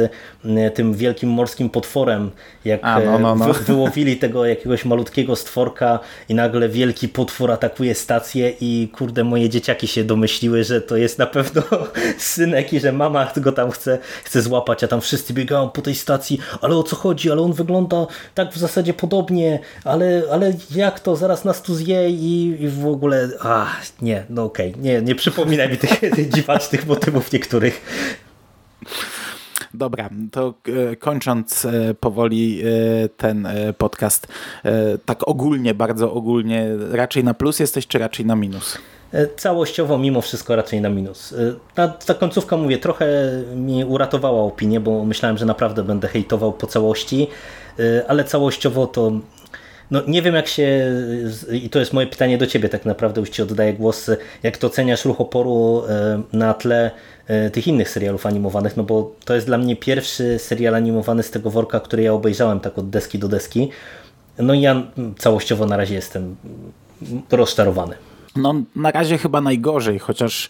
[0.74, 2.31] tym wielkim morskim potworem,
[2.64, 3.53] jak a, no, no, no.
[3.53, 5.98] Wy, wyłowili tego jakiegoś malutkiego stworka
[6.29, 11.18] i nagle wielki potwór atakuje stację i kurde, moje dzieciaki się domyśliły, że to jest
[11.18, 11.62] na pewno
[12.18, 15.94] synek i że mama go tam chce, chce złapać, a tam wszyscy biegają po tej
[15.94, 21.00] stacji, ale o co chodzi, ale on wygląda tak w zasadzie podobnie, ale, ale jak
[21.00, 23.66] to, zaraz nas tu zje i, i w ogóle, a
[24.02, 24.82] nie, no okej, okay.
[24.82, 27.82] nie, nie przypominaj mi tych, tych dziwacznych motywów niektórych.
[29.74, 30.54] Dobra, to
[30.92, 34.26] e, kończąc e, powoli e, ten podcast,
[35.06, 38.78] tak ogólnie, bardzo ogólnie, raczej na plus jesteś, czy raczej na minus?
[39.36, 41.34] Całościowo mimo wszystko raczej na minus.
[41.74, 43.06] Ta, ta końcówka, mówię, trochę
[43.56, 47.28] mi uratowała opinię, bo myślałem, że naprawdę będę hejtował po całości,
[48.08, 49.12] ale całościowo to
[49.90, 50.92] no nie wiem jak się,
[51.53, 54.11] i to jest moje pytanie do Ciebie tak naprawdę, już Ci oddaję głos,
[54.42, 56.90] jak to oceniasz ruch oporu e, na tle
[57.27, 61.31] e, tych innych serialów animowanych, no bo to jest dla mnie pierwszy serial animowany z
[61.31, 63.70] tego worka, który ja obejrzałem tak od deski do deski.
[64.38, 64.83] No i ja
[65.18, 66.37] całościowo na razie jestem
[67.31, 67.97] rozczarowany.
[68.37, 70.49] No na razie chyba najgorzej, chociaż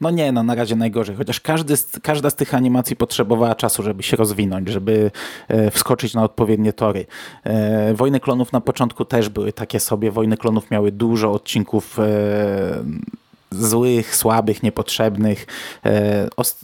[0.00, 4.02] no nie, no na razie najgorzej, chociaż każdy, każda z tych animacji potrzebowała czasu, żeby
[4.02, 5.10] się rozwinąć, żeby
[5.48, 7.06] e, wskoczyć na odpowiednie tory.
[7.44, 12.04] E, Wojny Klonów na początku też były takie sobie, Wojny Klonów miały dużo odcinków e,
[13.50, 15.46] złych, słabych, niepotrzebnych.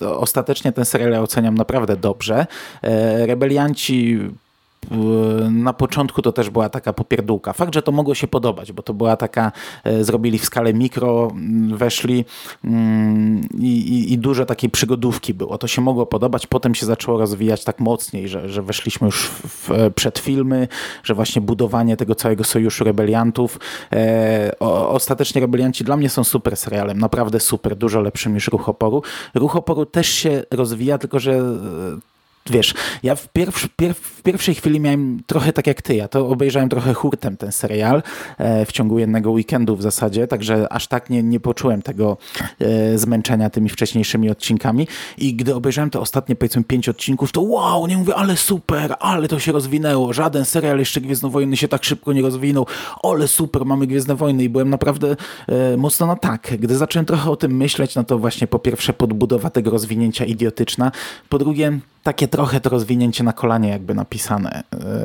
[0.00, 2.46] Ostatecznie ten serial oceniam naprawdę dobrze.
[3.26, 4.20] Rebelianci
[5.50, 7.52] na początku to też była taka popierdółka.
[7.52, 9.52] Fakt, że to mogło się podobać, bo to była taka,
[9.84, 12.24] e, zrobili w skalę mikro, mm, weszli
[12.64, 15.58] mm, i, i, i dużo takiej przygodówki było.
[15.58, 19.68] To się mogło podobać, potem się zaczęło rozwijać tak mocniej, że, że weszliśmy już w,
[19.68, 20.68] w przedfilmy,
[21.04, 23.58] że właśnie budowanie tego całego sojuszu rebeliantów.
[23.92, 29.02] E, ostatecznie rebelianci dla mnie są super serialem, naprawdę super, dużo lepszym niż Ruch Oporu.
[29.34, 31.42] Ruch Oporu też się rozwija, tylko że
[32.50, 36.28] wiesz, ja w, pierwszy, pier, w, pierwszej chwili miałem trochę tak jak ty, ja to
[36.28, 38.02] obejrzałem trochę hurtem ten serial
[38.38, 42.16] e, w ciągu jednego weekendu w zasadzie, także aż tak nie, nie poczułem tego
[42.60, 44.88] e, zmęczenia tymi wcześniejszymi odcinkami.
[45.18, 49.28] I gdy obejrzałem te ostatnie powiedzmy pięć odcinków, to wow, nie mówię, ale super, ale
[49.28, 52.66] to się rozwinęło, żaden serial jeszcze Gwiezdnowojny się tak szybko nie rozwinął,
[53.02, 55.16] ale super, mamy Gwiezdne Wojny i byłem naprawdę
[55.48, 56.56] e, mocno na tak.
[56.58, 60.92] Gdy zacząłem trochę o tym myśleć, no to właśnie po pierwsze podbudowa tego rozwinięcia idiotyczna,
[61.28, 64.62] po drugie takie trochę to rozwinięcie na kolanie jakby napisane.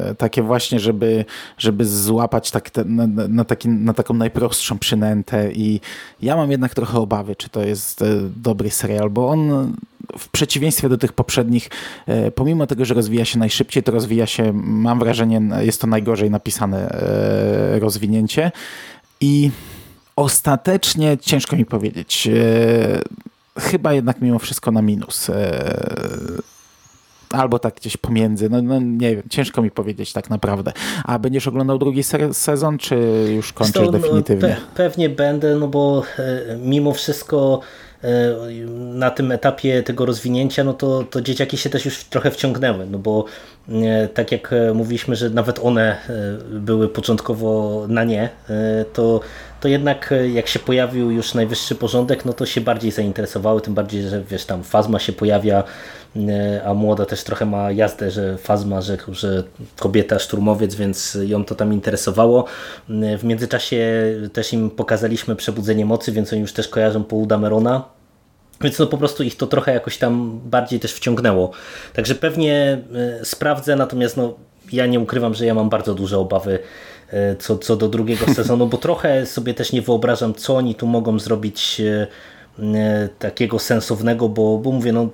[0.10, 1.26] E, takie właśnie, żeby,
[1.58, 5.82] żeby złapać tak te, na, na, taki, na taką najprostszą przynętę i
[6.22, 8.06] ja mam jednak trochę obawy, czy to jest e,
[8.36, 9.74] dobry serial, bo on
[10.18, 11.70] w przeciwieństwie do tych poprzednich,
[12.08, 16.32] e, pomimo tego, że rozwija się najszybciej, to rozwija się, mam wrażenie, jest to najgorzej
[16.32, 16.98] napisane
[17.80, 18.52] rozwinięcie
[19.22, 19.52] i
[20.16, 22.30] ostatecznie ciężko mi powiedzieć
[23.60, 25.32] chyba jednak mimo wszystko na minus
[27.30, 28.50] albo tak gdzieś pomiędzy.
[28.50, 30.74] No, no nie wiem, ciężko mi powiedzieć tak naprawdę.
[31.04, 32.96] A będziesz oglądał drugi sezon, czy
[33.36, 34.48] już kończysz to, no, definitywnie?
[34.48, 37.62] Pe pewnie będę, no bo e, mimo wszystko
[38.04, 38.36] E,
[38.74, 43.00] na tym etapie tego rozwinięcia, no to, to dzieciaki się też już trochę wciągnęły, no
[43.00, 43.26] bo
[43.70, 45.98] e, tak jak e, mówiliśmy, że nawet one
[46.50, 48.30] były początkowo na nie,
[48.94, 49.20] to,
[49.62, 54.02] to jednak jak się pojawił już najwyższy porządek, no to się bardziej zainteresowały, tym bardziej,
[54.02, 55.64] że wiesz, tam Fazma się pojawia,
[56.66, 59.44] a młoda też trochę ma jazdę, że Fazma, że, że
[59.80, 62.46] kobieta szturmowiec, więc ją to tam interesowało.
[63.18, 63.82] W międzyczasie
[64.34, 67.84] też im pokazaliśmy Przebudzenie Mocy, więc oni już też kojarzą Paul Damerona,
[68.62, 71.52] więc no po prostu ich to trochę jakoś tam bardziej też wciągnęło.
[71.94, 72.82] Także pewnie
[73.22, 74.34] e, sprawdzę, natomiast no,
[74.72, 76.60] ja nie ukrywam, że ja mam bardzo duże obawy
[77.10, 80.88] e, co, co do drugiego sezonu, bo trochę sobie też nie wyobrażam, co oni tu
[80.88, 82.08] mogą zrobić e,
[83.20, 85.10] takiego sensownego, bo, bo mówię, no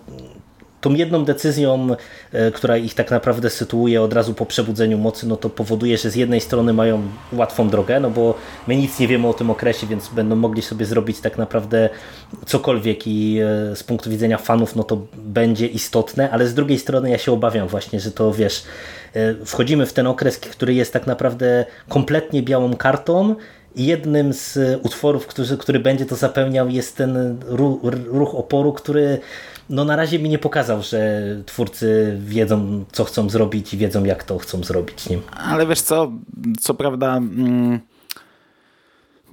[0.83, 1.87] tą jedną decyzją,
[2.31, 6.09] e, która ich tak naprawdę sytuuje od razu po przebudzeniu mocy, no to powoduje, że
[6.09, 7.01] z jednej strony mają
[7.33, 8.35] łatwą drogę, no bo
[8.67, 11.89] my nic nie wiemy o tym okresie, więc będą mogli sobie zrobić tak naprawdę
[12.45, 17.09] cokolwiek i e, z punktu widzenia fanów, no to będzie istotne, ale z drugiej strony
[17.09, 18.63] ja się obawiam właśnie, że to wiesz,
[19.13, 23.35] e, wchodzimy w ten okres, który jest tak naprawdę kompletnie białą kartą,
[23.75, 27.39] jednym z utworów, który, który będzie to zapełniał jest ten
[28.07, 29.19] ruch, oporu, który
[29.69, 34.23] no na razie mi nie pokazał, że twórcy wiedzą, co chcą zrobić i wiedzą, jak
[34.23, 35.09] to chcą zrobić.
[35.09, 35.19] Nie?
[35.35, 36.11] Ale wiesz co,
[36.59, 37.17] co prawda...
[37.17, 37.92] Mm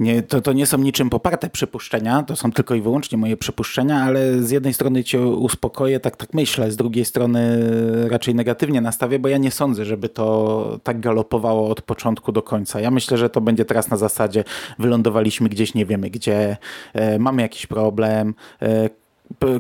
[0.00, 4.02] nie, to, to nie są niczym poparte przypuszczenia, to są tylko i wyłącznie moje przypuszczenia,
[4.02, 7.70] ale z jednej strony cię uspokoję, tak, tak myślę, z drugiej strony
[8.08, 12.80] raczej negatywnie nastawię, bo ja nie sądzę, żeby to tak galopowało od początku do końca.
[12.80, 14.44] Ja myślę, że to będzie teraz na zasadzie
[14.78, 16.56] wylądowaliśmy gdzieś, nie wiemy gdzie,
[16.94, 18.90] e, mamy jakiś problem, e,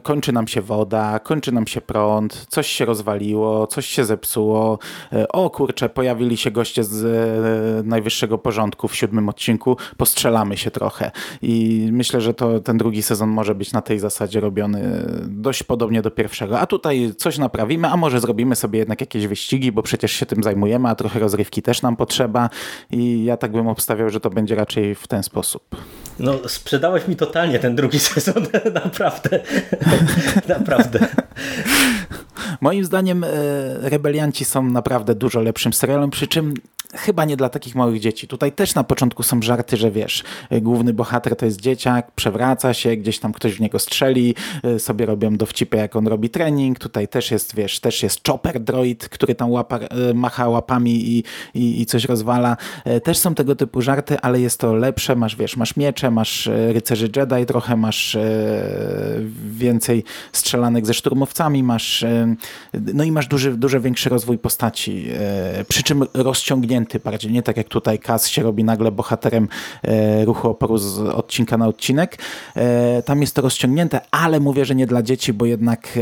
[0.02, 4.78] kończy nam się woda, kończy nam się prąd, coś się rozwaliło, coś się zepsuło.
[5.12, 10.70] E, o kurczę, pojawili się goście z e, najwyższego porządku w siódmym odcinku, postrzelamy się
[10.70, 11.10] trochę.
[11.42, 16.02] I myślę, że to ten drugi sezon może być na tej zasadzie robiony dość podobnie
[16.02, 16.60] do pierwszego.
[16.60, 20.42] A tutaj coś naprawimy, a może zrobimy sobie jednak jakieś wyścigi, bo przecież się tym
[20.42, 22.50] zajmujemy, a trochę rozrywki też nam potrzeba.
[22.90, 25.76] I ja tak bym obstawiał, że to będzie raczej w ten sposób.
[26.18, 29.40] No, sprzedałeś mi totalnie ten drugi sezon, naprawdę.
[30.48, 30.98] naprawdę.
[32.60, 33.28] Moim zdaniem e,
[33.80, 36.54] Rebelianci są naprawdę dużo lepszym serialem, przy czym
[36.94, 38.28] chyba nie dla takich małych dzieci.
[38.28, 40.24] Tutaj też na początku są żarty, że wiesz,
[40.62, 45.06] główny bohater to jest dzieciak, przewraca się, gdzieś tam ktoś w niego strzeli, e, sobie
[45.06, 46.78] robią dowcipy, jak on robi trening.
[46.78, 51.24] Tutaj też jest, wiesz, też jest chopper droid, który tam łapa, e, macha łapami i,
[51.54, 52.56] i, i coś rozwala.
[53.04, 55.16] Też są tego typu żarty, ale jest to lepsze.
[55.16, 58.18] Masz, wiesz, masz miecze, masz rycerzy Jedi trochę, masz
[59.50, 62.04] więcej strzelanek ze szturmowcami, masz
[62.94, 67.56] no i masz duży, dużo większy rozwój postaci, e, przy czym rozciągnięty bardziej, nie tak
[67.56, 69.48] jak tutaj Kaz się robi nagle bohaterem
[69.82, 72.18] e, ruchu oporu z odcinka na odcinek.
[72.56, 75.98] E, tam jest to rozciągnięte, ale mówię, że nie dla dzieci, bo jednak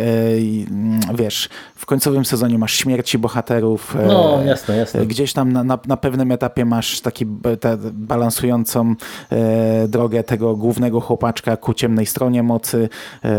[1.15, 3.97] wiesz, w końcowym sezonie masz śmierci bohaterów.
[4.07, 5.07] No, jasne, jasne.
[5.07, 7.27] Gdzieś tam na, na, na pewnym etapie masz taki
[7.61, 8.95] te, balansującą
[9.89, 12.89] drogę tego głównego chłopaczka ku ciemnej stronie mocy.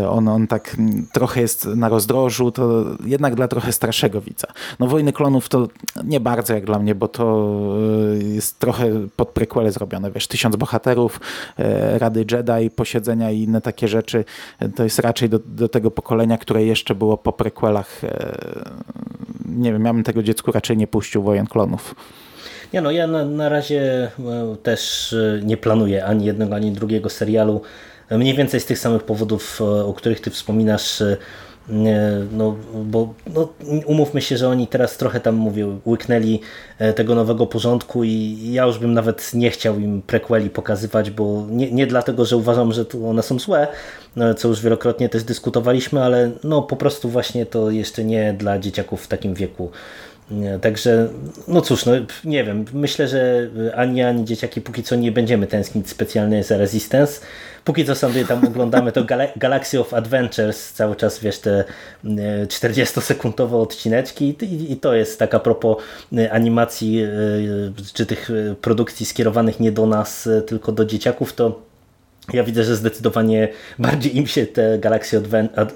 [0.08, 0.76] On, on tak
[1.12, 4.46] trochę jest na rozdrożu, to jednak dla trochę starszego widza.
[4.78, 5.68] No Wojny Klonów to
[6.04, 7.54] nie bardzo jak dla mnie, bo to
[8.14, 11.20] e, jest trochę pod prequele zrobione, wiesz, tysiąc bohaterów,
[11.58, 14.24] e, Rady Jedi, posiedzenia i inne takie rzeczy.
[14.76, 18.04] To jest raczej do, do tego pokolenia, które jeszcze było po prequelach.
[18.04, 18.40] E,
[19.46, 21.94] nie wiem, ja bym tego dziecku raczej nie puścił Wojen Klonów.
[22.72, 24.10] Nie no, ja na, na razie
[24.62, 27.60] też nie planuję ani jednego, ani drugiego serialu.
[28.10, 31.02] Mniej więcej z tych samych powodów, o których ty wspominasz,
[32.32, 33.48] no, bo no,
[33.86, 36.40] umówmy się, że oni teraz trochę tam, mówię, łyknęli
[36.78, 41.46] e, tego nowego porządku i ja już bym nawet nie chciał im prequeli pokazywać, bo
[41.50, 43.68] nie, nie dlatego, że uważam, że one są złe,
[44.16, 48.58] no, co już wielokrotnie też dyskutowaliśmy, ale no po prostu właśnie to jeszcze nie dla
[48.58, 49.70] dzieciaków w takim wieku.
[50.60, 51.08] Także,
[51.48, 51.92] no cóż, no
[52.24, 57.20] nie wiem, myślę, że ani ani dzieciaki póki co nie będziemy tęsknić specjalnie za Resistance,
[57.64, 59.04] póki co sobie tam oglądamy to
[59.36, 61.64] Galaxy of Adventures, cały czas wiesz te
[62.46, 64.36] 40-sekundowe e, odcineczki
[64.68, 65.76] i to jest tak a propos
[66.16, 67.08] e, animacji e,
[67.94, 71.69] czy tych produkcji skierowanych nie do nas, tylko do dzieciaków, to
[72.32, 75.22] ja widzę, że zdecydowanie bardziej im się te Galaxy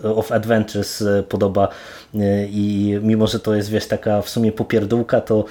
[0.03, 1.69] of Adventures podoba
[2.51, 5.45] i mimo, że to jest wiesz taka w sumie popierdółka, to,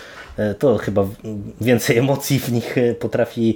[0.59, 1.05] to chyba
[1.61, 3.55] więcej emocji w nich potrafi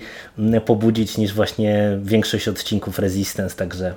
[0.65, 3.93] pobudzić niż właśnie większość odcinków Resistance, także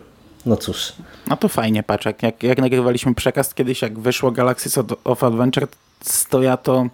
[0.46, 0.92] no cóż.
[1.28, 5.66] No to fajnie, patrz, jak, jak, nagrywaliśmy przekaz kiedyś, jak wyszło Galaxy of Adventure,
[6.30, 6.88] to ja to e,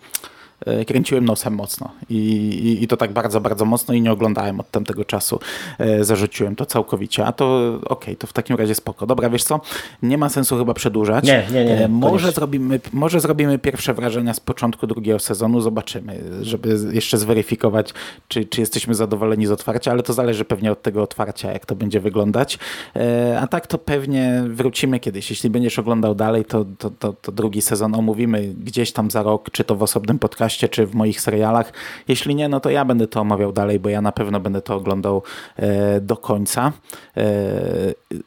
[0.87, 4.71] kręciłem nosem mocno I, i, i to tak bardzo, bardzo mocno i nie oglądałem od
[4.71, 5.39] tamtego czasu.
[5.79, 9.07] E, Zarzuciłem to całkowicie, a to okej, to w takim razie spoko.
[9.07, 9.61] Dobra, wiesz co,
[10.03, 11.25] nie ma sensu chyba przedłużać.
[11.25, 16.21] Nie, nie, nie, E, Może zrobimy, może zrobimy pierwsze wrażenia z początku drugiego sezonu, zobaczymy,
[16.43, 17.95] żeby jeszcze zweryfikować,
[18.29, 21.75] czy, czy jesteśmy zadowoleni z otwarcia, ale to zależy pewnie od tego otwarcia, jak to
[21.77, 22.59] będzie wyglądać.
[22.97, 25.31] E, A tak to pewnie wrócimy kiedyś.
[25.31, 29.51] Jeśli będziesz oglądał dalej, to, to, to, to drugi sezon omówimy gdzieś tam za rok,
[29.51, 31.73] czy to w osobnym podcaście, czy w moich serialach.
[32.09, 34.75] Jeśli nie, no to ja będę to omawiał dalej, bo ja na pewno będę to
[34.75, 35.23] oglądał
[35.57, 36.73] e, do końca
[37.17, 37.23] e,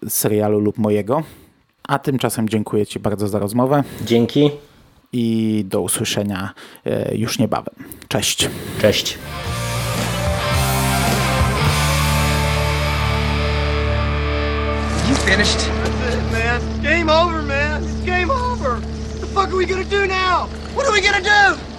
[0.08, 1.24] serialu lub mojego.
[1.88, 4.52] A tymczasem dziękuję Ci bardzo za rozmowę Dzięki,
[5.14, 6.54] i do usłyszenia
[6.86, 7.76] e, już niebawem.
[8.08, 8.50] Cześć.
[8.82, 9.18] cześć.
[15.10, 15.58] You finished?
[15.58, 16.62] That's it, man.
[16.84, 17.84] Game over, man.
[17.84, 18.80] It's game over.
[18.80, 20.48] What the fuck are we gonna do now?
[20.76, 21.79] What are we gonna do?